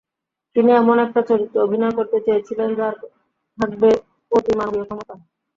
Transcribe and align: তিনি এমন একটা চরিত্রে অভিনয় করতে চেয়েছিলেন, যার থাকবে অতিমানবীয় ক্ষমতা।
তিনি 0.55 0.69
এমন 0.73 0.97
একটা 1.05 1.21
চরিত্রে 1.29 1.57
অভিনয় 1.61 1.93
করতে 1.97 2.17
চেয়েছিলেন, 2.25 2.69
যার 2.79 2.95
থাকবে 3.57 3.89
অতিমানবীয় 4.31 4.85
ক্ষমতা। 4.87 5.15